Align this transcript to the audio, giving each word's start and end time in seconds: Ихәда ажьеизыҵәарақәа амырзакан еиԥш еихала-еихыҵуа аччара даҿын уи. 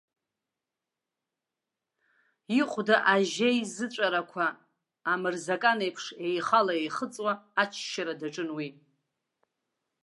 Ихәда 2.59 2.97
ажьеизыҵәарақәа 3.13 4.45
амырзакан 5.11 5.79
еиԥш 5.85 6.05
еихала-еихыҵуа 6.25 7.33
аччара 7.61 8.13
даҿын 8.19 8.49
уи. 8.57 8.67